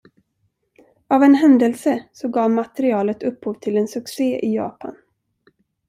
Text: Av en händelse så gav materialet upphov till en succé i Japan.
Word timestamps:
Av 1.07 1.23
en 1.23 1.35
händelse 1.35 2.05
så 2.11 2.27
gav 2.27 2.51
materialet 2.51 3.23
upphov 3.23 3.53
till 3.53 3.77
en 3.77 3.87
succé 3.87 4.39
i 4.47 4.55
Japan. 4.55 4.95